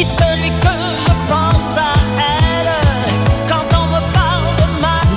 Vous 0.00 0.06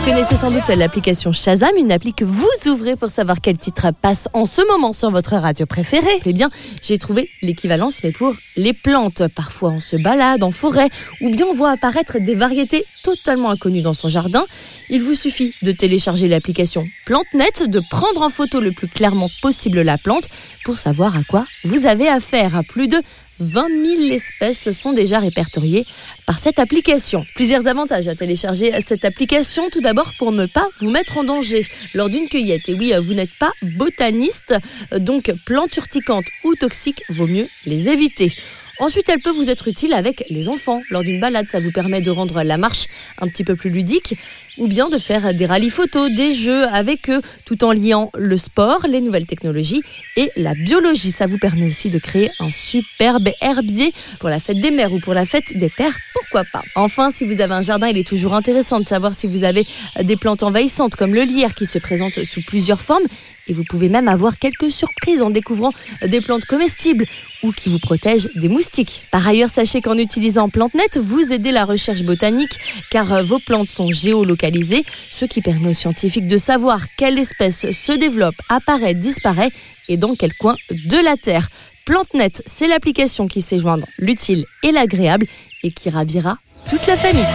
connaissez 0.10 0.36
sans 0.36 0.52
doute 0.52 0.68
l'application 0.68 1.32
Shazam, 1.32 1.70
une 1.78 1.94
appli 1.94 2.14
que 2.14 2.26
vous 2.26 2.50
ouvrez 2.68 2.98
pour 2.98 3.08
savoir 3.08 3.38
quel 3.42 3.58
titre 3.58 3.88
passe 4.02 4.28
en 4.34 4.46
ce 4.46 4.62
moment 4.68 4.92
sur 4.92 5.10
votre 5.10 5.36
radio 5.36 5.66
préférée. 5.66 6.20
Eh 6.26 6.34
bien, 6.34 6.50
j'ai 6.82 6.98
trouvé 6.98 7.30
l'équivalence, 7.42 8.00
mais 8.04 8.12
pour 8.12 8.36
les 8.58 8.74
plantes. 8.74 9.24
Parfois, 9.34 9.70
on 9.70 9.80
se 9.80 9.96
balade 9.96 10.44
en 10.44 10.52
forêt, 10.52 10.90
ou 11.22 11.30
bien 11.30 11.46
on 11.50 11.54
voit 11.54 11.70
apparaître 11.72 12.20
des 12.20 12.36
variétés 12.36 12.84
totalement 13.04 13.52
inconnues 13.52 13.82
dans 13.82 13.94
son 13.94 14.10
jardin. 14.10 14.44
Il 14.90 15.02
vous 15.02 15.16
suffit 15.16 15.54
de 15.62 15.72
télécharger 15.72 16.28
l'application 16.28 16.86
PlanteNet, 17.06 17.68
de 17.68 17.82
prendre 17.90 18.22
en 18.22 18.30
photo 18.30 18.60
le 18.60 18.74
plus 18.74 18.90
clairement 18.90 19.30
possible 19.42 19.80
la 19.80 19.98
plante 19.98 20.28
pour 20.66 20.78
savoir 20.78 21.16
à 21.16 21.24
quoi 21.24 21.46
vous 21.64 21.86
avez 21.86 22.10
affaire. 22.10 22.62
Plus 22.68 22.90
de 22.90 22.98
20 23.44 23.68
000 23.86 24.14
espèces 24.14 24.72
sont 24.72 24.94
déjà 24.94 25.20
répertoriées 25.20 25.86
par 26.26 26.40
cette 26.40 26.60
application. 26.60 27.26
Plusieurs 27.36 27.68
avantages 27.68 28.08
à 28.08 28.16
télécharger 28.16 28.72
cette 28.86 29.06
application. 29.06 29.70
Tout 29.70 29.82
d'abord 29.82 30.14
pour 30.18 30.32
ne 30.32 30.46
pas 30.46 30.68
vous 30.80 30.90
mettre 30.90 31.18
en 31.18 31.24
danger 31.24 31.66
lors 31.94 32.10
d'une 32.10 32.28
cueillette. 32.28 32.70
Et 32.70 32.74
oui, 32.74 32.94
vous 33.02 33.14
n'êtes 33.14 33.36
pas 33.40 33.52
botaniste, 33.62 34.56
donc 34.98 35.32
plantes 35.46 35.76
urticantes 35.76 36.26
ou 36.44 36.56
toxiques, 36.56 37.04
vaut 37.10 37.28
mieux 37.28 37.48
les 37.66 37.90
éviter. 37.90 38.34
Ensuite, 38.84 39.08
elle 39.08 39.22
peut 39.22 39.32
vous 39.32 39.50
être 39.50 39.70
utile 39.70 39.94
avec 39.94 40.26
les 40.30 40.50
enfants. 40.50 40.82
Lors 40.90 41.04
d'une 41.04 41.22
balade, 41.22 41.48
ça 41.48 41.62
vous 41.62 41.72
permet 41.72 42.02
de 42.02 42.12
rendre 42.12 42.44
la 42.44 42.58
marche 42.58 42.88
un 43.18 43.30
petit 43.30 43.46
peu 43.46 43.56
plus 43.56 43.70
ludique 43.70 44.18
ou 44.58 44.68
bien 44.68 44.90
de 44.90 44.98
faire 44.98 45.34
des 45.34 45.46
rallyes 45.46 45.70
photos, 45.70 46.12
des 46.12 46.34
jeux 46.34 46.68
avec 46.68 47.10
eux, 47.10 47.22
tout 47.46 47.64
en 47.64 47.72
liant 47.72 48.12
le 48.14 48.36
sport, 48.36 48.86
les 48.86 49.00
nouvelles 49.00 49.26
technologies 49.26 49.82
et 50.18 50.32
la 50.36 50.54
biologie. 50.54 51.14
Ça 51.14 51.28
vous 51.28 51.38
permet 51.38 51.66
aussi 51.66 51.90
de 51.90 51.98
créer 51.98 52.30
un 52.42 52.50
superbe 52.50 53.30
herbier 53.40 53.94
pour 54.20 54.28
la 54.28 54.42
fête 54.42 54.60
des 54.60 54.72
mères 54.72 54.92
ou 54.92 55.00
pour 55.00 55.14
la 55.14 55.24
fête 55.24 55.58
des 55.58 55.70
pères, 55.70 55.98
pourquoi 56.14 56.44
pas? 56.52 56.62
Enfin, 56.76 57.10
si 57.10 57.24
vous 57.24 57.40
avez 57.40 57.54
un 57.54 57.62
jardin, 57.62 57.88
il 57.88 57.98
est 57.98 58.06
toujours 58.06 58.34
intéressant 58.34 58.82
de 58.82 58.86
savoir 58.86 59.14
si 59.14 59.28
vous 59.28 59.46
avez 59.46 59.66
des 60.02 60.18
plantes 60.18 60.44
envahissantes 60.44 60.98
comme 60.98 61.16
le 61.16 61.24
lierre 61.24 61.56
qui 61.56 61.66
se 61.66 61.80
présente 61.80 62.22
sous 62.26 62.42
plusieurs 62.42 62.82
formes 62.82 63.06
et 63.48 63.54
vous 63.54 63.64
pouvez 63.64 63.90
même 63.90 64.08
avoir 64.08 64.40
quelques 64.40 64.72
surprises 64.72 65.22
en 65.22 65.30
découvrant 65.30 65.72
des 66.06 66.22
plantes 66.22 66.46
comestibles 66.46 67.06
ou 67.44 67.52
qui 67.52 67.70
vous 67.70 67.80
protègent 67.80 68.30
des 68.36 68.48
moustiques. 68.48 69.08
Par 69.12 69.28
ailleurs, 69.28 69.50
sachez 69.50 69.82
qu'en 69.82 69.98
utilisant 69.98 70.50
PlanteNet, 70.50 70.98
vous 70.98 71.32
aidez 71.32 71.52
la 71.52 71.66
recherche 71.66 72.04
botanique 72.04 72.58
car 72.90 73.12
euh, 73.14 73.24
vos 73.24 73.40
plantes 73.40 73.68
sont 73.68 73.92
géolocalisées, 73.92 74.86
ce 75.10 75.26
qui 75.26 75.42
permet 75.42 75.70
aux 75.70 75.74
scientifiques 75.74 76.28
de 76.28 76.38
savoir 76.38 76.82
quelle 76.98 77.20
espèce 77.20 77.72
se 77.72 77.92
développe, 77.92 78.36
apparaît, 78.50 78.94
disparaît 78.94 79.50
et 79.90 79.98
dans 79.98 80.16
quel 80.16 80.34
coin 80.36 80.56
de 80.72 81.04
la 81.04 81.18
Terre. 81.18 81.50
PlanteNet, 81.86 82.42
c'est 82.46 82.68
l'application 82.68 83.28
qui 83.28 83.42
sait 83.42 83.60
joindre 83.60 83.86
l'utile 83.98 84.46
et 84.64 84.72
l'agréable 84.72 85.28
et 85.64 85.72
qui 85.72 85.90
ravira 85.90 86.38
toute 86.70 86.88
la 86.88 86.96
famille. 86.96 87.26